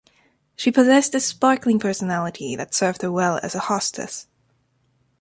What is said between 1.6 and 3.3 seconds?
personality that served her